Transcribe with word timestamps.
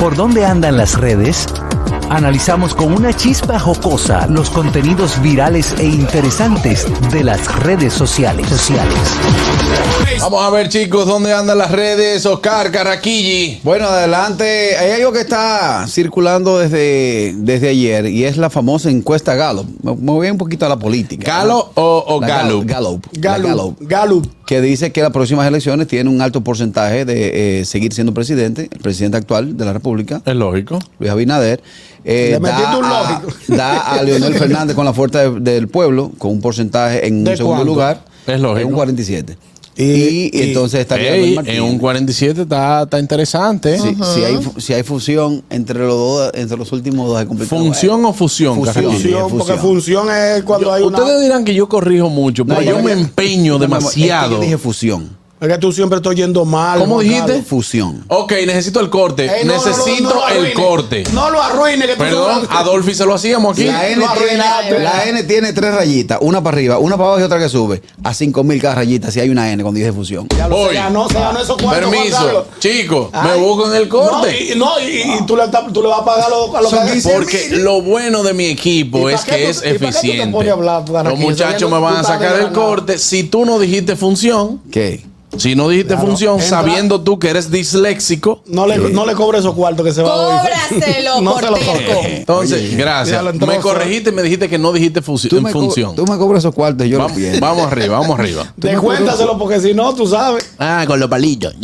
¿Por 0.00 0.16
dónde 0.16 0.46
andan 0.46 0.78
las 0.78 0.98
redes? 0.98 1.46
Analizamos 2.08 2.74
con 2.74 2.94
una 2.94 3.14
chispa 3.14 3.58
jocosa 3.58 4.26
los 4.28 4.48
contenidos 4.48 5.20
virales 5.20 5.74
e 5.78 5.84
interesantes 5.84 6.86
de 7.12 7.22
las 7.22 7.54
redes 7.62 7.92
sociales. 7.92 8.48
sociales. 8.48 8.94
Vamos 10.18 10.42
a 10.42 10.48
ver, 10.48 10.70
chicos, 10.70 11.06
¿dónde 11.06 11.34
andan 11.34 11.58
las 11.58 11.70
redes? 11.70 12.24
Oscar 12.24 12.72
Carraquilli. 12.72 13.60
Bueno, 13.62 13.88
adelante. 13.88 14.74
Hay 14.78 14.92
algo 14.92 15.12
que 15.12 15.20
está 15.20 15.86
circulando 15.86 16.58
desde, 16.58 17.34
desde 17.36 17.68
ayer 17.68 18.06
y 18.06 18.24
es 18.24 18.38
la 18.38 18.48
famosa 18.48 18.88
encuesta 18.88 19.34
Gallup. 19.34 19.66
Me, 19.82 19.92
voy 19.92 20.30
un 20.30 20.38
poquito 20.38 20.64
a 20.64 20.70
la 20.70 20.78
política. 20.78 21.30
¿Galo 21.30 21.72
o, 21.74 22.04
o 22.08 22.20
La 22.22 22.26
Gallup? 22.26 22.64
Gallup. 22.64 23.06
Gallup. 23.12 23.76
Gallup. 23.80 24.39
Que 24.50 24.60
dice 24.60 24.90
que 24.90 25.00
las 25.00 25.12
próximas 25.12 25.46
elecciones 25.46 25.86
tienen 25.86 26.12
un 26.12 26.20
alto 26.20 26.40
porcentaje 26.40 27.04
de 27.04 27.60
eh, 27.60 27.64
seguir 27.64 27.92
siendo 27.92 28.12
presidente, 28.12 28.68
el 28.72 28.80
presidente 28.80 29.16
actual 29.16 29.56
de 29.56 29.64
la 29.64 29.72
República, 29.72 30.22
Es 30.26 30.34
lógico. 30.34 30.80
Luis 30.98 31.08
Abinader. 31.08 31.62
eh, 32.04 32.30
Le 32.32 32.40
metiste 32.40 32.76
un 32.76 32.84
a, 32.84 32.88
lógico. 33.20 33.32
da 33.56 33.78
a 33.78 34.02
Leonel 34.02 34.34
Fernández 34.34 34.74
con 34.74 34.84
la 34.84 34.92
fuerza 34.92 35.20
de- 35.30 35.38
del 35.38 35.68
pueblo, 35.68 36.10
con 36.18 36.32
un 36.32 36.40
porcentaje 36.40 37.06
en 37.06 37.22
¿De 37.22 37.30
un 37.30 37.36
segundo 37.36 37.58
cuánto? 37.58 37.72
lugar. 37.72 38.04
Es 38.26 38.40
lógico. 38.40 38.58
En 38.62 38.66
un 38.66 38.72
47. 38.74 39.36
Y- 39.76 39.82
Y, 39.84 40.30
y- 40.32 40.42
entonces 40.42 40.80
estaría 40.80 41.14
Ey, 41.14 41.20
Abel 41.22 41.34
Martínez. 41.36 41.58
en 41.58 41.64
un 41.64 41.78
47 41.78 42.42
está, 42.42 42.82
está 42.82 42.98
interesante. 42.98 43.78
Si, 43.78 43.94
si 43.94 44.24
hay, 44.24 44.38
si 44.58 44.72
hay 44.74 44.82
fusión 44.82 45.42
entre 45.48 45.78
los 45.78 45.94
dos, 45.94 46.30
entre 46.34 46.56
los 46.58 46.70
últimos 46.72 47.08
dos, 47.08 47.20
es 47.20 47.26
complicado. 47.26 47.62
¿Función 47.62 48.04
o 48.04 48.12
fusión, 48.12 48.56
Fusión. 48.56 48.92
Fusión. 48.92 49.30
porque 49.30 49.54
función 49.54 50.08
es 50.10 50.42
cuando 50.42 50.66
Yo- 50.66 50.72
hay 50.74 50.82
una. 50.82 50.98
Ustedes 50.98 51.22
dirán 51.22 51.44
que 51.44 51.54
yo 51.54 51.68
corrijo 51.68 52.10
mucho, 52.10 52.44
pero 52.44 52.60
No, 52.60 52.66
yo 52.66 52.76
yo- 52.78 52.82
me 52.82 52.92
empeño 52.92 53.58
No, 53.58 53.64
amor, 53.64 53.78
es 53.78 53.84
que 53.94 54.00
demasiado. 54.00 54.32
yo 54.36 54.40
dije 54.40 54.58
fusión. 54.58 55.19
Es 55.40 55.48
que 55.48 55.56
tú 55.56 55.72
siempre 55.72 55.96
estás 55.96 56.14
yendo 56.14 56.44
mal. 56.44 56.78
¿Cómo 56.80 57.00
dijiste? 57.00 57.26
Carlos. 57.26 57.46
Fusión. 57.46 58.04
Ok, 58.08 58.32
necesito 58.46 58.78
el 58.80 58.90
corte. 58.90 59.24
Ey, 59.24 59.46
no, 59.46 59.54
no, 59.54 59.60
no, 59.62 59.66
necesito 59.68 60.14
no 60.14 60.28
el 60.28 60.52
corte. 60.52 61.04
No 61.14 61.30
lo 61.30 61.42
arruines. 61.42 61.86
Que 61.86 61.94
tú 61.94 61.98
Perdón, 61.98 62.46
Adolfi 62.50 62.94
se 62.94 63.06
lo 63.06 63.14
hacíamos 63.14 63.52
aquí. 63.54 63.64
La 63.64 63.88
N, 63.88 64.04
tiene, 64.18 64.80
la 64.84 65.04
N 65.06 65.22
tiene 65.24 65.52
tres 65.54 65.74
rayitas, 65.74 66.18
una 66.20 66.42
para 66.42 66.56
arriba, 66.58 66.78
una 66.78 66.96
para 66.98 67.08
abajo 67.08 67.20
y 67.20 67.24
otra 67.24 67.38
que 67.38 67.48
sube. 67.48 67.80
A 68.04 68.12
5000 68.12 68.60
cada 68.60 68.74
rayita 68.74 69.10
si 69.10 69.18
hay 69.20 69.30
una 69.30 69.50
N 69.50 69.62
cuando 69.62 69.78
dice 69.78 69.94
fusión. 69.94 70.28
Ya 70.36 70.46
lo 70.46 70.56
Voy. 70.56 70.68
se 70.68 70.74
ganó, 70.74 71.08
se 71.08 71.14
ganó 71.14 71.40
esos 71.40 71.56
cuartos, 71.56 71.90
Permiso, 71.90 72.46
chicos, 72.58 73.08
me 73.24 73.36
busco 73.36 73.66
en 73.74 73.80
el 73.80 73.88
corte. 73.88 74.54
No, 74.56 74.76
y, 74.76 74.78
no, 74.78 74.80
y, 74.80 75.22
y 75.22 75.26
tú, 75.26 75.36
le, 75.36 75.44
estás- 75.44 75.72
tú 75.72 75.80
le 75.82 75.88
vas 75.88 76.00
a 76.00 76.04
pagar 76.04 76.26
a 76.26 76.28
los 76.28 76.54
a 76.54 76.60
los 76.60 76.70
Son 76.70 76.84
que- 76.86 76.92
15 76.92 77.12
Porque 77.14 77.48
lo 77.52 77.80
bueno 77.80 78.22
de 78.22 78.34
mi 78.34 78.44
equipo 78.44 79.08
¿Y 79.08 79.14
es 79.14 79.22
que 79.22 79.30
tú- 79.32 79.48
es 79.50 79.62
eficiente. 79.62 80.50
hablar, 80.50 80.84
Los 81.04 81.18
muchachos 81.18 81.70
me 81.70 81.78
van 81.80 81.96
a 81.96 82.04
sacar 82.04 82.38
el 82.40 82.52
corte. 82.52 82.98
Si 82.98 83.24
tú 83.24 83.46
no 83.46 83.58
dijiste 83.58 83.96
función, 83.96 84.60
¿Qué? 84.70 85.08
Si 85.36 85.54
no 85.54 85.68
dijiste 85.68 85.94
Claro, 85.94 86.08
función, 86.08 86.34
entra- 86.34 86.48
sabiendo 86.48 87.00
tú 87.02 87.18
que 87.18 87.28
eres 87.30 87.50
disléxico, 87.50 88.42
No 88.46 88.66
le, 88.66 88.76
no 88.78 89.06
le 89.06 89.14
cobre 89.14 89.38
esos 89.38 89.54
cuartos 89.54 89.86
que 89.86 89.92
se 89.92 90.02
va 90.02 90.10
a 90.12 90.16
oír. 90.42 90.50
Cóbraselo, 90.70 91.20
No 91.22 91.38
se 91.38 91.46
lo 91.46 91.52
cobre. 91.52 92.16
entonces, 92.18 92.76
gracias. 92.76 93.24
entró, 93.24 93.46
Me 93.46 93.58
corregiste 93.58 94.10
y 94.10 94.12
me 94.12 94.22
dijiste 94.22 94.48
que 94.48 94.58
no 94.58 94.72
dijiste 94.72 95.02
fusi- 95.02 95.28
Tú 95.28 95.40
me, 95.40 95.50
función. 95.52 95.94
tú 95.94 96.04
me 96.06 96.16
cobras 96.18 96.40
esos 96.42 96.54
cuartos 96.54 96.86
yo 96.86 96.98
Vamos, 96.98 97.16
lo 97.18 97.40
vamos 97.40 97.66
arriba, 97.72 97.98
vamos 98.00 98.18
arriba. 98.18 98.52
Descuéntaselo 98.56 99.38
porque 99.38 99.60
si 99.60 99.72
no, 99.74 99.94
tú 99.94 100.06
sabes. 100.06 100.50
Ah, 100.58 100.84
con 100.86 100.98
los 100.98 101.08
palitos. 101.08 101.54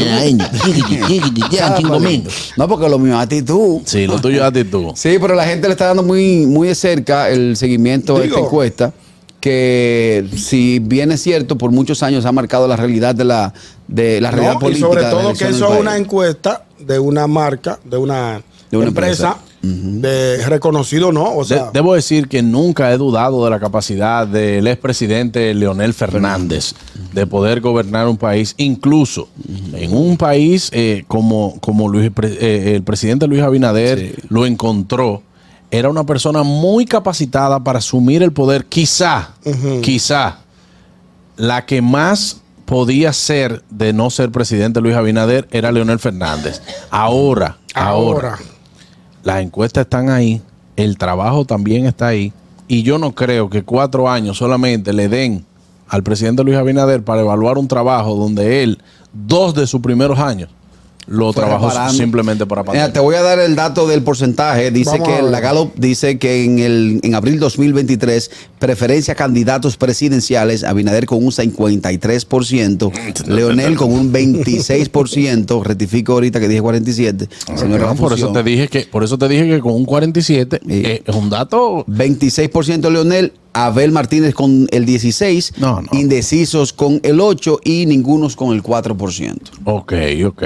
No, 2.56 2.68
porque 2.68 2.88
lo 2.88 2.98
mío 2.98 3.14
es 3.14 3.20
actitud. 3.20 3.80
Sí, 3.84 4.06
lo 4.06 4.20
tuyo 4.20 4.38
es 4.38 4.42
actitud. 4.48 4.92
Sí, 4.94 5.16
pero 5.20 5.34
la 5.34 5.44
gente 5.44 5.66
le 5.68 5.72
está 5.72 5.86
dando 5.86 6.02
muy, 6.02 6.46
muy 6.46 6.68
de 6.68 6.74
cerca 6.74 7.28
el 7.30 7.56
seguimiento 7.56 8.18
de 8.18 8.26
esta 8.26 8.40
encuesta, 8.40 8.92
que 9.40 10.26
si 10.36 10.78
bien 10.78 11.12
es 11.12 11.22
cierto, 11.22 11.56
por 11.58 11.70
muchos 11.70 12.02
años 12.02 12.24
ha 12.26 12.32
marcado 12.32 12.66
la 12.68 12.76
realidad 12.76 13.14
de 13.14 13.24
la, 13.24 13.52
de 13.88 14.20
la 14.20 14.30
realidad 14.30 14.54
No, 14.54 14.58
y 14.58 14.62
política. 14.62 14.86
sobre 14.86 15.00
de 15.00 15.06
la 15.06 15.10
todo 15.10 15.28
que 15.34 15.44
eso 15.44 15.50
es 15.54 15.60
país. 15.62 15.80
una 15.80 15.96
encuesta 15.96 16.64
de 16.78 16.98
una 16.98 17.26
marca, 17.26 17.78
de 17.84 17.96
una, 17.96 18.42
De 18.70 18.76
una 18.76 18.88
empresa, 18.88 19.38
de 19.62 20.46
reconocido, 20.46 21.10
¿no? 21.12 21.24
O 21.34 21.42
De- 21.44 21.56
sea, 21.56 21.70
debo 21.72 21.94
decir 21.94 22.28
que 22.28 22.40
nunca 22.42 22.92
he 22.92 22.98
dudado 22.98 23.44
de 23.44 23.50
la 23.50 23.58
capacidad 23.58 24.26
del 24.26 24.66
expresidente 24.68 25.52
Leonel 25.54 25.92
Fernández 25.92 26.74
de 27.12 27.26
poder 27.26 27.60
gobernar 27.60 28.06
un 28.06 28.16
país, 28.16 28.54
incluso 28.58 29.28
en 29.72 29.96
un 29.96 30.16
país 30.16 30.70
eh, 30.72 31.04
como, 31.08 31.58
como 31.60 31.88
Luis, 31.88 32.10
eh, 32.22 32.72
el 32.76 32.82
presidente 32.84 33.26
Luis 33.26 33.42
Abinader 33.42 34.16
lo 34.28 34.46
encontró. 34.46 35.22
Era 35.70 35.88
una 35.88 36.04
persona 36.04 36.42
muy 36.42 36.84
capacitada 36.84 37.62
para 37.62 37.80
asumir 37.80 38.22
el 38.22 38.32
poder, 38.32 38.66
quizá, 38.66 39.30
quizá, 39.82 40.38
la 41.36 41.66
que 41.66 41.82
más 41.82 42.40
podía 42.64 43.12
ser 43.12 43.62
de 43.70 43.92
no 43.92 44.10
ser 44.10 44.30
presidente 44.30 44.80
Luis 44.80 44.96
Abinader 44.96 45.48
era 45.50 45.72
Leonel 45.72 45.98
Fernández. 45.98 46.62
Ahora, 46.90 47.58
ahora, 47.74 48.28
ahora. 48.30 48.38
las 49.22 49.42
encuestas 49.42 49.82
están 49.82 50.10
ahí, 50.10 50.42
el 50.76 50.98
trabajo 50.98 51.44
también 51.44 51.86
está 51.86 52.08
ahí, 52.08 52.32
y 52.68 52.82
yo 52.82 52.98
no 52.98 53.14
creo 53.14 53.48
que 53.48 53.62
cuatro 53.62 54.10
años 54.10 54.38
solamente 54.38 54.92
le 54.92 55.08
den 55.08 55.46
al 55.88 56.02
presidente 56.02 56.42
Luis 56.42 56.56
Abinader 56.56 57.04
para 57.04 57.20
evaluar 57.20 57.58
un 57.58 57.68
trabajo 57.68 58.16
donde 58.16 58.62
él, 58.62 58.82
dos 59.12 59.54
de 59.54 59.66
sus 59.66 59.80
primeros 59.80 60.18
años, 60.18 60.50
lo 61.08 61.32
Fue 61.32 61.42
trabajó 61.42 61.68
reparando. 61.68 61.94
simplemente 61.98 62.46
para 62.46 62.62
Mira, 62.62 62.72
pandemia. 62.72 62.92
te 62.92 63.00
voy 63.00 63.14
a 63.14 63.22
dar 63.22 63.38
el 63.38 63.54
dato 63.56 63.86
del 63.86 64.02
porcentaje. 64.02 64.70
Dice 64.70 64.98
Vamos 64.98 65.08
que 65.08 65.22
la 65.22 65.40
Gallup 65.40 65.74
dice 65.76 66.18
que 66.18 66.44
en 66.44 66.58
el 66.58 67.00
en 67.02 67.14
abril 67.14 67.38
2023 67.38 68.30
preferencia 68.58 69.12
a 69.12 69.14
candidatos 69.16 69.76
presidenciales 69.76 70.64
Abinader 70.64 71.06
con 71.06 71.24
un 71.24 71.30
53%, 71.30 72.92
Leonel 73.26 73.76
con 73.76 73.92
un 73.92 74.12
26%, 74.12 75.62
rectifico 75.62 76.12
ahorita 76.14 76.40
que 76.40 76.48
dije 76.48 76.60
47, 76.62 77.28
si 77.56 77.64
no 77.66 77.76
era 77.76 77.94
por 77.94 78.12
eso 78.12 78.32
te 78.32 78.42
dije 78.42 78.68
que, 78.68 78.80
por 78.90 79.04
eso 79.04 79.18
te 79.18 79.28
dije 79.28 79.46
que 79.48 79.60
con 79.60 79.72
un 79.74 79.84
47 79.84 80.60
Sí. 80.66 80.72
eh, 80.84 81.02
es 81.06 81.14
un 81.14 81.30
dato 81.30 81.84
26% 81.86 82.90
Leonel, 82.90 83.32
Abel 83.64 83.90
Martínez 83.90 84.34
con 84.34 84.66
el 84.70 84.84
16, 84.84 85.54
No, 85.56 85.80
no. 85.80 85.88
indecisos 85.98 86.72
con 86.74 87.00
el 87.02 87.20
8 87.20 87.60
y 87.64 87.86
ningunos 87.86 88.36
con 88.36 88.54
el 88.54 88.62
4%. 88.62 89.38
Ok, 89.64 89.92
ok. 90.26 90.42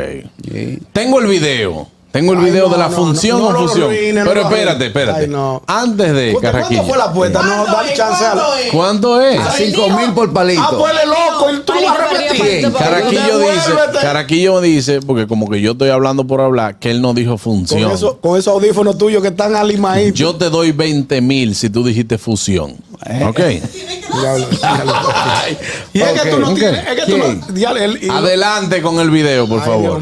Sí. 0.51 0.79
Tengo 0.93 1.19
el 1.21 1.27
video. 1.27 1.89
Tengo 2.13 2.33
el 2.33 2.41
Ay, 2.41 2.45
video 2.47 2.67
no, 2.67 2.73
de 2.73 2.79
la 2.79 2.89
no, 2.89 2.97
función 2.97 3.39
no, 3.39 3.47
o 3.47 3.53
no 3.53 3.61
lo 3.61 3.69
fusión. 3.69 3.85
arruines, 3.91 4.25
no 4.25 4.31
Pero 4.31 4.43
espérate, 4.43 4.87
espérate. 4.87 5.21
Ay, 5.21 5.29
no. 5.29 5.63
Antes 5.67 6.13
de 6.13 6.33
¿Cuánto 6.33 6.41
Carraquillo. 6.53 6.83
fue 6.85 6.99
la 6.99 7.05
apuesta? 7.05 7.43
No, 7.43 7.65
dale 7.67 7.95
chance 7.95 8.25
a 8.25 8.35
la. 8.35 8.45
¿Cuánto 8.73 9.21
es? 9.23 9.39
A 9.39 9.53
5 9.53 9.91
mil 9.91 10.13
por 10.13 10.33
palito. 10.33 10.61
Ah, 10.61 10.71
pues 10.77 10.93
loco, 11.07 11.51
él 11.51 11.63
tú 11.63 11.73
lo 11.75 11.83
vas 11.83 11.99
a 12.01 12.09
repetir. 12.09 12.73
Carraquillo 12.73 13.39
dice. 13.39 13.71
Carraquillo 14.01 14.61
dice, 14.61 15.01
porque 15.03 15.29
como 15.29 15.49
que 15.49 15.61
yo 15.61 15.73
estoy 15.73 15.91
hablando 15.91 16.27
por 16.27 16.41
hablar, 16.41 16.81
que 16.81 16.91
él 16.91 17.01
no 17.01 17.15
dijo 17.15 17.31
Con, 17.33 17.39
función. 17.39 17.93
eso, 17.93 18.19
con 18.19 18.37
esos 18.37 18.55
audífonos 18.55 18.99
tuyos 18.99 19.23
que 19.23 19.29
están 19.29 19.55
alimaídos. 19.55 20.19
Yo 20.19 20.35
te 20.35 20.51
doy 20.51 20.73
20 20.73 21.21
mil 21.21 21.55
si 21.55 21.71
tú 21.71 21.85
dijiste 21.85 22.19
fusión. 22.19 22.75
Ok. 23.29 23.39
Diablo, 24.21 24.47
diablo. 24.51 24.93
Y 25.93 26.01
es 26.03 26.21
que 26.23 26.31
tú 26.31 26.39
no 26.39 26.49
ok. 26.51 26.59
tienes. 27.55 28.11
Adelante 28.11 28.83
con 28.83 28.99
el 28.99 29.11
video, 29.11 29.47
por 29.49 29.65
favor. 29.65 30.01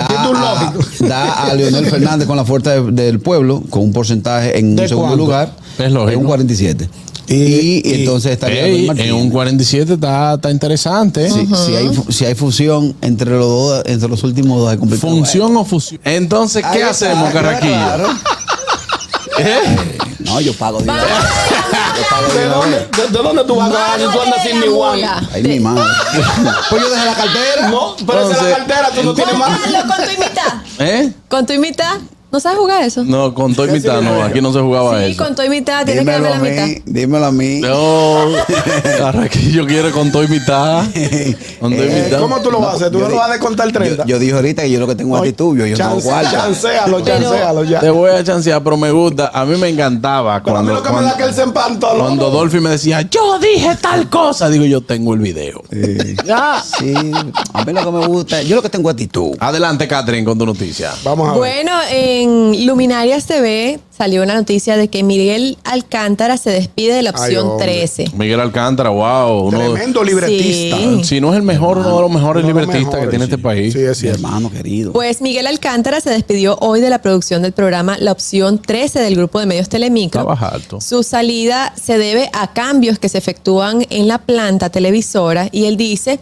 Un 0.00 0.36
a, 0.36 0.54
lógico. 0.54 0.86
da 1.08 1.32
a 1.48 1.54
Leonel 1.54 1.86
Fernández 1.86 2.28
con 2.28 2.36
la 2.36 2.44
fuerza 2.44 2.70
de- 2.80 2.92
del 2.92 3.18
pueblo, 3.18 3.64
con 3.68 3.82
un 3.82 3.92
porcentaje 3.92 4.56
en 4.56 4.76
¿De 4.76 4.82
un 4.82 4.88
segundo 4.88 5.08
cuánto? 5.08 5.24
lugar, 5.24 5.52
Es 5.76 5.90
lógico. 5.90 6.10
en 6.12 6.18
un 6.20 6.24
47. 6.26 6.88
Y- 7.26 7.34
Y, 7.34 7.82
y- 7.84 7.94
entonces 8.02 8.30
estaría 8.32 8.64
Ey, 8.66 8.88
en 8.96 9.12
un 9.14 9.28
47 9.28 9.94
está, 9.94 10.34
está 10.34 10.52
interesante. 10.52 11.28
Si, 11.28 11.46
si 11.46 11.74
hay, 11.74 11.90
si 12.10 12.24
hay 12.24 12.36
fusión 12.36 12.94
entre 13.02 13.30
los 13.32 13.40
dos, 13.46 13.82
entre 13.86 14.08
los 14.08 14.22
últimos 14.22 14.60
dos, 14.60 14.70
hay. 14.70 14.98
¿Función 14.98 15.56
o 15.56 15.64
fusión? 15.64 16.00
Entonces, 16.04 16.62
¿qué 16.62 16.78
Ahí 16.78 16.82
hacemos, 16.82 17.26
está, 17.28 17.32
Carraquillo? 17.42 17.72
claro. 17.74 18.06
¿Eh? 19.40 19.60
No, 20.20 20.40
yo 20.40 20.52
pago 20.54 20.78
dinero. 20.78 21.02
¿De 22.34 22.48
dónde, 22.48 22.88
de, 22.96 23.06
de 23.08 23.22
dónde 23.22 23.44
tú 23.44 23.56
vas 23.56 23.70
a 23.70 23.72
ganar 23.72 24.00
si 24.00 24.06
tú 24.06 24.20
andas 24.20 24.42
sin 24.42 24.60
ni 24.60 24.66
guan? 24.68 25.00
Ay, 25.32 25.42
mi 25.42 25.60
madre. 25.60 25.82
pues 26.70 26.82
yo 26.82 26.90
dejé 26.90 27.04
la 27.04 27.14
cartera. 27.14 27.68
No, 27.68 27.96
pero 28.06 28.30
esa 28.30 28.36
es 28.36 28.42
la 28.50 28.56
cartera, 28.58 28.90
tú 28.94 29.02
no 29.02 29.14
tienes 29.14 29.36
más. 29.36 29.58
Con 29.60 30.06
tu 30.06 30.20
mitad. 30.20 30.52
¿Eh? 30.78 31.12
Con 31.28 31.46
tu 31.46 31.54
mitad. 31.54 31.98
¿No 32.30 32.40
sabes 32.40 32.58
jugar 32.58 32.82
eso? 32.82 33.04
No, 33.04 33.32
con 33.32 33.54
todo 33.54 33.66
y 33.66 33.70
mitad 33.70 34.02
no, 34.02 34.22
aquí 34.22 34.42
no 34.42 34.52
se 34.52 34.60
jugaba 34.60 34.98
sí, 35.02 35.12
eso. 35.12 35.24
con 35.24 35.34
tu 35.34 35.42
mitad 35.48 35.84
tienes 35.86 36.04
que 36.04 36.10
darme 36.10 36.28
a 36.28 36.30
la 36.32 36.36
mí, 36.38 36.50
mitad. 36.50 36.66
dímelo 36.84 37.24
a 37.24 37.32
mí. 37.32 37.60
No, 37.60 38.18
Carraquillo 38.98 39.66
quiere 39.66 39.90
con 39.92 40.12
todo 40.12 40.24
y 40.24 40.28
mitad. 40.28 40.84
Con 41.60 41.72
todo 41.74 41.84
y 41.84 41.88
Eh, 41.88 42.02
mitad. 42.04 42.20
¿Cómo 42.20 42.40
tú 42.40 42.50
lo 42.50 42.60
vas 42.60 42.74
a 42.74 42.76
hacer? 42.76 42.90
¿Tú 42.90 42.98
no 42.98 43.08
lo 43.08 43.16
vas 43.16 43.30
a 43.30 43.32
descontar 43.32 43.72
30? 43.72 44.02
Yo, 44.04 44.08
yo 44.08 44.18
dije 44.18 44.32
ahorita 44.34 44.62
que 44.62 44.70
yo 44.70 44.78
lo 44.80 44.86
que 44.86 44.94
tengo 44.94 45.16
No, 45.16 45.22
actitud, 45.22 45.56
yo, 45.56 45.64
yo 45.66 45.76
no 45.76 45.84
chance- 45.84 46.04
guarda. 46.06 46.30
Chancealo, 46.30 47.02
Pero- 47.02 47.06
chancealo 47.20 47.64
ya. 47.64 47.80
Te 47.80 47.90
voy 47.90 48.10
a 48.10 48.22
chancear, 48.22 48.62
pero 48.62 48.76
me 48.76 48.90
gusta. 48.90 49.30
A 49.32 49.44
mí 49.46 49.56
me 49.56 49.68
encantaba 49.68 50.42
Pero 50.42 50.56
a 50.58 50.60
mí 50.62 50.68
cuando, 50.68 50.74
lo 50.74 50.82
que 50.82 50.88
me 50.90 50.94
da 50.96 51.00
cuando, 51.00 51.16
que 51.16 51.22
él 51.30 51.34
se 51.34 51.42
empantó. 51.42 51.88
cuando 51.98 52.30
Dolphy 52.30 52.60
me 52.60 52.70
decía, 52.70 53.02
yo 53.10 53.38
dije 53.38 53.76
tal 53.80 54.10
cosa. 54.10 54.50
Digo, 54.50 54.64
yo 54.66 54.80
tengo 54.82 55.14
el 55.14 55.20
video. 55.20 55.62
Ya. 56.26 56.62
Sí, 56.62 56.92
a 57.54 57.64
mí 57.64 57.72
lo 57.72 57.84
que 57.84 57.90
me 57.90 58.06
gusta, 58.06 58.42
yo 58.42 58.56
lo 58.56 58.62
que 58.62 58.68
tengo 58.68 58.90
actitud. 58.90 59.34
Adelante, 59.40 59.88
Catherine, 59.88 60.24
con 60.26 60.36
tu 60.38 60.44
noticia. 60.44 60.92
Vamos 61.04 61.28
a 61.28 61.30
ver. 61.32 61.38
Bueno, 61.38 61.72
en 61.90 62.17
en 62.22 62.66
Luminarias 62.66 63.26
TV 63.26 63.80
salió 63.96 64.22
una 64.22 64.34
noticia 64.34 64.76
de 64.76 64.88
que 64.88 65.02
Miguel 65.02 65.58
Alcántara 65.64 66.36
se 66.36 66.50
despide 66.50 66.94
de 66.94 67.02
la 67.02 67.10
Ay, 67.10 67.16
opción 67.16 67.48
hombre. 67.48 67.66
13. 67.66 68.12
Miguel 68.16 68.40
Alcántara, 68.40 68.90
wow. 68.90 69.48
Uno, 69.48 69.72
Tremendo 69.72 70.04
libretista. 70.04 70.76
Sí. 70.76 71.04
si 71.04 71.20
no 71.20 71.32
es 71.32 71.36
el 71.36 71.42
mejor, 71.42 71.78
uno 71.78 71.96
de 71.96 72.02
los 72.02 72.10
mejores 72.10 72.44
libretistas 72.44 73.00
que 73.00 73.06
tiene 73.08 73.26
sí. 73.26 73.30
este 73.32 73.42
país. 73.42 73.72
Sí, 73.72 73.80
es 73.80 74.02
hermano 74.04 74.50
querido. 74.50 74.92
Pues 74.92 75.20
Miguel 75.20 75.46
Alcántara 75.46 76.00
se 76.00 76.10
despidió 76.10 76.56
hoy 76.60 76.80
de 76.80 76.90
la 76.90 77.00
producción 77.00 77.42
del 77.42 77.52
programa 77.52 77.96
La 77.98 78.12
Opción 78.12 78.58
13 78.60 79.00
del 79.00 79.16
grupo 79.16 79.40
de 79.40 79.46
medios 79.46 79.68
Telemicro. 79.68 80.20
Estaba 80.20 80.48
alto. 80.48 80.80
Su 80.80 81.02
salida 81.02 81.72
se 81.80 81.98
debe 81.98 82.30
a 82.32 82.52
cambios 82.52 82.98
que 82.98 83.08
se 83.08 83.18
efectúan 83.18 83.86
en 83.90 84.08
la 84.08 84.18
planta 84.18 84.70
televisora 84.70 85.48
y 85.52 85.64
él 85.64 85.76
dice 85.76 86.20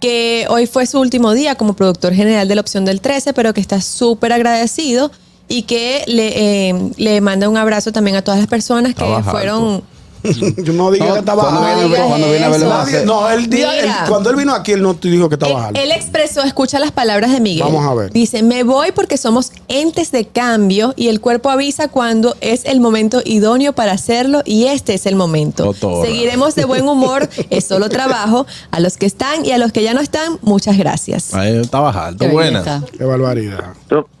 que 0.00 0.46
hoy 0.48 0.66
fue 0.66 0.86
su 0.86 1.00
último 1.00 1.32
día 1.32 1.56
como 1.56 1.74
productor 1.74 2.14
general 2.14 2.48
de 2.48 2.54
la 2.54 2.60
Opción 2.60 2.84
del 2.84 3.00
13, 3.00 3.32
pero 3.32 3.52
que 3.52 3.60
está 3.60 3.80
súper 3.80 4.32
agradecido 4.32 5.10
y 5.48 5.62
que 5.62 6.04
le, 6.06 6.68
eh, 6.68 6.90
le 6.96 7.20
manda 7.20 7.48
un 7.48 7.56
abrazo 7.56 7.90
también 7.90 8.16
a 8.16 8.22
todas 8.22 8.38
las 8.38 8.48
personas 8.48 8.94
que 8.94 9.04
fueron... 9.24 9.82
no 10.74 10.90
diga 10.90 11.06
No, 11.06 11.12
que 11.14 11.18
estaba 11.20 11.42
cuando 11.42 11.60
alto. 11.62 11.88
viene, 11.88 12.04
cuando 12.06 12.30
viene 12.30 12.44
a 12.44 12.48
verlo, 12.48 12.68
Nadie- 12.68 13.04
no, 13.04 13.30
el 13.30 13.48
día, 13.50 13.78
el- 13.78 13.86
Mira. 13.86 14.04
cuando 14.08 14.30
él 14.30 14.36
vino 14.36 14.54
aquí, 14.54 14.72
él 14.72 14.82
no 14.82 14.94
te 14.94 15.08
dijo 15.08 15.28
que 15.28 15.34
Él, 15.36 15.42
estaba 15.42 15.66
alto. 15.68 15.80
él 15.80 15.92
expresó, 15.92 16.42
escucha 16.42 16.78
las 16.78 16.92
palabras 16.92 17.32
de 17.32 17.40
Miguel. 17.40 17.64
Vamos 17.64 17.84
a 17.86 17.94
ver. 17.94 18.12
Dice, 18.12 18.42
me 18.42 18.62
voy 18.64 18.92
porque 18.92 19.16
somos 19.16 19.52
entes 19.68 20.10
de 20.12 20.26
cambio 20.26 20.92
y 20.96 21.08
el 21.08 21.20
cuerpo 21.20 21.50
avisa 21.50 21.88
cuando 21.88 22.36
es 22.40 22.64
el 22.64 22.80
momento 22.80 23.20
idóneo 23.24 23.72
para 23.72 23.92
hacerlo 23.92 24.42
y 24.44 24.64
este 24.66 24.94
es 24.94 25.06
el 25.06 25.16
momento. 25.16 25.64
Doctora. 25.64 26.06
Seguiremos 26.06 26.54
de 26.54 26.64
buen 26.64 26.88
humor, 26.88 27.28
es 27.50 27.64
solo 27.64 27.88
trabajo. 27.88 28.46
A 28.70 28.80
los 28.80 28.96
que 28.96 29.06
están 29.06 29.44
y 29.44 29.52
a 29.52 29.58
los 29.58 29.72
que 29.72 29.82
ya 29.82 29.94
no 29.94 30.00
están, 30.00 30.38
muchas 30.42 30.76
gracias. 30.78 31.34
Ahí 31.34 31.56
estaba 31.56 31.90
alto. 31.90 32.24
Qué 32.24 32.30
Buenas. 32.30 32.64
belleza. 32.64 32.86
Qué 32.96 33.04
barbaridad. 33.04 33.64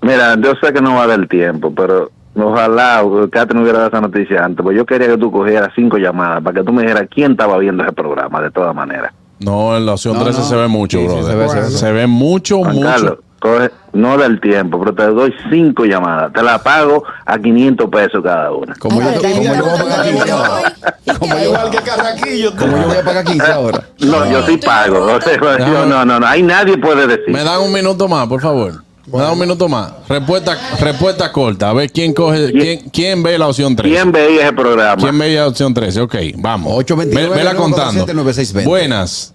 Mira, 0.02 0.36
yo 0.42 0.52
sé 0.62 0.72
que 0.72 0.80
no 0.80 0.94
va 0.94 1.04
a 1.04 1.06
dar 1.08 1.26
tiempo, 1.28 1.72
pero 1.74 2.10
ojalá 2.46 3.02
Catherine 3.30 3.62
hubiera 3.62 3.78
dado 3.78 3.88
esa 3.90 4.00
noticia 4.00 4.44
antes. 4.44 4.62
Pues 4.62 4.76
yo 4.76 4.86
quería 4.86 5.08
que 5.08 5.18
tú 5.18 5.30
cogieras 5.30 5.70
cinco 5.74 5.96
llamadas 5.98 6.42
para 6.42 6.60
que 6.60 6.64
tú 6.64 6.72
me 6.72 6.82
dijeras 6.82 7.06
quién 7.12 7.32
estaba 7.32 7.58
viendo 7.58 7.82
ese 7.82 7.92
programa, 7.92 8.40
de 8.40 8.50
todas 8.50 8.74
maneras. 8.74 9.12
No, 9.40 9.76
en 9.76 9.86
la 9.86 9.92
opción 9.92 10.14
No, 10.16 10.24
13 10.24 10.38
no. 10.40 10.44
se 10.46 10.56
ve 10.56 10.68
mucho, 10.68 10.98
Sí, 10.98 11.06
sí, 11.08 11.14
brother. 11.14 11.30
se 11.30 11.36
ve, 11.36 11.48
se 11.48 11.60
ve. 11.60 11.70
Se 11.70 11.92
ve 11.92 12.06
mucho, 12.06 12.58
Juan 12.58 12.74
mucho. 12.74 12.86
Carlos, 12.88 13.18
coge, 13.40 13.70
no 13.92 14.18
del 14.18 14.40
tiempo, 14.40 14.80
pero 14.80 14.94
te 14.94 15.06
doy 15.06 15.32
cinco 15.48 15.84
llamadas. 15.84 16.32
Te 16.32 16.42
la 16.42 16.58
pago 16.60 17.04
a 17.24 17.38
500 17.38 17.88
pesos 17.88 18.20
cada 18.24 18.50
una. 18.50 18.74
Como 18.74 19.00
yo, 19.00 19.06
como 19.20 19.42
yo 19.44 19.52
voy 19.64 19.70
a 19.70 19.76
pagar 19.84 20.02
15 20.02 20.22
ay, 20.24 20.30
ahora. 20.30 20.74
Como 21.18 21.34
yo, 21.36 21.44
Igual 21.44 21.70
que 21.70 21.76
Carraquillo. 21.78 22.50
tú. 22.50 22.56
como 22.58 22.76
yo 22.78 22.86
voy 22.88 22.96
a 22.96 23.04
pagar 23.04 23.24
15 23.24 23.52
ahora. 23.52 23.84
No, 24.00 24.30
yo 24.30 24.42
sí 24.42 24.56
¿tú 24.56 24.66
pago. 24.66 25.06
no 25.06 25.12
O 25.16 25.20
sea, 25.20 25.38
yo- 25.58 25.86
no, 25.86 26.04
no, 26.04 26.18
no. 26.18 26.26
Ahí 26.26 26.42
nadie 26.42 26.76
puede 26.76 27.06
decir. 27.06 27.28
Me 27.32 27.44
dan 27.44 27.60
un 27.60 27.72
minuto 27.72 28.08
más, 28.08 28.26
por 28.26 28.40
favor. 28.40 28.72
Me 29.12 29.18
dan 29.20 29.32
un 29.32 29.38
minuto 29.38 29.68
más. 29.68 29.92
Respuesta, 30.08 30.56
respuesta 30.80 31.32
corta. 31.32 31.70
A 31.70 31.72
ver 31.72 31.90
quién 31.90 32.12
coge, 32.12 32.52
quién, 32.52 32.90
quién 32.90 33.22
ve 33.22 33.38
la 33.38 33.48
opción 33.48 33.74
13. 33.74 33.94
¿Quién 33.94 34.12
veía 34.12 34.42
ese 34.42 34.52
programa? 34.52 35.00
¿Quién 35.02 35.18
veía 35.18 35.40
la 35.42 35.48
opción 35.48 35.72
13? 35.72 36.00
Ok, 36.02 36.14
vamos. 36.36 36.72
829 36.76 37.28
Ve- 37.30 37.36
Vela 37.36 37.54
contando. 37.54 38.06
9620. 38.06 38.68
Buenas. 38.68 39.34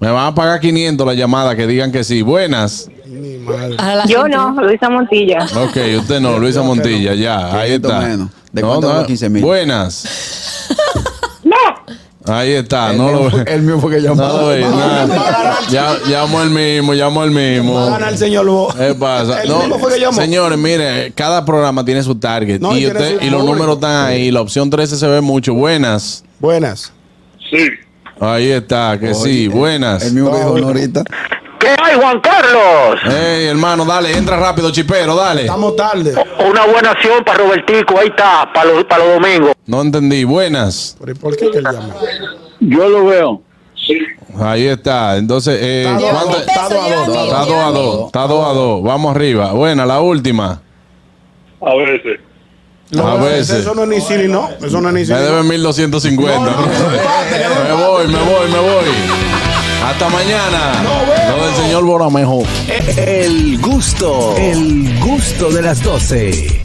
Me 0.00 0.10
van 0.10 0.26
a 0.26 0.34
pagar 0.34 0.58
500 0.60 1.06
la 1.06 1.14
llamada 1.14 1.54
que 1.54 1.66
digan 1.66 1.92
que 1.92 2.02
sí. 2.02 2.22
Buenas. 2.22 2.88
Mi 3.06 3.36
madre. 3.38 3.76
a 3.78 3.94
la 3.94 4.06
Yo 4.06 4.22
gente- 4.22 4.36
no, 4.36 4.50
Luisa 4.62 4.88
Montilla. 4.88 5.44
Ok, 5.44 5.76
usted 6.00 6.20
no, 6.20 6.38
Luisa 6.38 6.62
Montilla, 6.62 7.14
ya. 7.14 7.52
Ahí 7.56 7.78
500 7.78 7.90
está. 7.92 8.06
menos. 8.08 8.28
¿De 8.52 8.62
cuánto 8.62 8.86
son 8.88 8.96
los 8.98 9.06
15,000? 9.06 9.42
Buenas. 9.44 10.68
Ahí 12.26 12.52
está, 12.52 12.92
El 12.92 12.98
no 12.98 13.08
mío 13.08 13.12
lo 13.30 13.36
ve. 13.36 13.44
El 13.52 13.62
mío 13.62 13.80
fue 13.80 13.90
que 13.96 14.00
llamó. 14.00 14.14
No 14.22 14.28
lo 14.42 14.46
ve. 14.48 14.60
nada. 14.60 15.58
Ya, 15.70 15.96
llamo 16.06 16.40
el 16.42 16.50
mismo, 16.50 16.92
llamo 16.94 17.24
el 17.24 17.30
mismo. 17.32 17.74
Va 17.74 17.86
a 17.86 17.90
ganar 17.90 18.12
el 18.12 18.18
señor. 18.18 18.46
¿Qué 18.76 18.94
pasa? 18.94 19.42
El 19.42 19.48
No, 19.48 19.58
mismo 19.60 19.78
fue 19.78 19.92
que 19.94 20.00
llamó. 20.00 20.20
señores, 20.20 20.56
mire, 20.58 21.12
cada 21.16 21.44
programa 21.44 21.84
tiene 21.84 22.02
su 22.02 22.14
target 22.14 22.60
No, 22.60 22.76
y, 22.78 22.86
usted- 22.86 23.18
su 23.18 23.24
y 23.24 23.30
los 23.30 23.44
números 23.44 23.74
están 23.74 24.06
ahí. 24.06 24.30
La 24.30 24.40
opción 24.40 24.70
13 24.70 24.96
se 24.96 25.06
ve 25.08 25.20
mucho. 25.20 25.54
Buenas. 25.54 26.24
Buenas. 26.38 26.92
Sí. 27.50 27.68
Ahí 28.20 28.50
está, 28.50 28.96
que 29.00 29.14
sí, 29.14 29.48
buenas. 29.48 30.04
El 30.04 30.12
mismo 30.12 30.30
que 30.30 30.36
dijo 30.38 30.56
ahorita. 30.58 31.02
¿Qué 31.62 31.68
hay, 31.80 31.94
Juan 31.96 32.20
Carlos? 32.20 32.98
Ey, 33.08 33.46
hermano, 33.46 33.84
dale, 33.84 34.16
entra 34.16 34.36
rápido, 34.36 34.70
chipero, 34.72 35.14
dale. 35.14 35.42
Estamos 35.42 35.76
tarde. 35.76 36.12
Una 36.44 36.66
buena 36.66 36.90
acción 36.90 37.22
para 37.24 37.38
Robertico. 37.38 37.98
Ahí 38.00 38.08
está, 38.08 38.50
para 38.52 38.70
los, 38.72 38.84
para 38.84 39.04
los 39.04 39.20
domingos. 39.22 39.52
No 39.66 39.80
entendí, 39.80 40.24
buenas. 40.24 40.96
¿Pero 40.98 41.12
y 41.12 41.14
por 41.14 41.36
qué 41.36 41.50
que 41.52 41.58
él 41.58 41.64
llama? 41.64 41.94
Yo 42.58 42.88
lo 42.88 43.06
veo. 43.06 43.42
Ahí 44.40 44.66
está. 44.66 45.16
Entonces, 45.16 45.56
eh, 45.60 45.82
Está 45.86 45.98
Lleva 45.98 46.12
dos 46.12 46.20
a 46.20 46.24
¿cuánto- 46.24 46.38
mil 46.38 46.46
pesos, 46.46 46.62
Está 46.62 46.68
dos 46.68 46.82
a 46.82 46.88
lleva 46.88 47.06
dos, 47.06 47.08
mil, 47.08 47.26
Está 47.26 47.38
2 47.38 47.48
lleva 47.48 47.66
a 47.66 47.70
mil. 47.70 47.82
2, 47.82 48.06
está 48.06 48.26
2 48.26 48.46
a 48.46 48.52
2. 48.54 48.82
Vamos 48.82 49.14
arriba. 49.16 49.52
Buena, 49.52 49.86
la 49.86 50.00
última. 50.00 50.62
A 51.60 51.74
veces. 51.76 52.20
No, 52.90 53.06
A 53.06 53.14
veces. 53.16 53.50
Eso 53.60 53.74
no 53.74 53.84
es 53.84 53.88
ni 53.88 54.00
sí 54.00 54.14
ni 54.16 54.28
no. 54.28 54.50
Eso 54.60 54.80
no 54.80 54.88
es 54.88 54.94
ni 54.94 55.04
sí 55.06 55.12
Me 55.12 55.20
deben 55.20 55.46
1250. 55.48 56.38
No, 56.38 56.50
no, 56.50 56.56
no, 56.56 56.66
no, 56.66 57.64
me 57.64 57.86
voy, 57.86 58.08
me 58.08 58.18
voy, 58.18 58.50
me 58.50 58.58
voy. 58.58 58.84
Hasta 59.84 60.08
mañana. 60.08 60.82
Lo 61.36 61.44
del 61.44 61.54
señor 61.56 61.84
Boramejo. 61.84 62.42
El 62.96 63.60
gusto, 63.60 64.36
el 64.36 64.98
gusto 65.00 65.50
de 65.50 65.62
las 65.62 65.82
12. 65.82 66.60